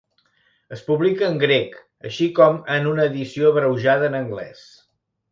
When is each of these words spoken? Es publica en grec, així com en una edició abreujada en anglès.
Es 0.75 0.79
publica 0.85 1.25
en 1.25 1.35
grec, 1.43 1.75
així 2.09 2.29
com 2.39 2.57
en 2.75 2.89
una 2.93 3.05
edició 3.11 3.51
abreujada 3.53 4.09
en 4.13 4.17
anglès. 4.21 4.65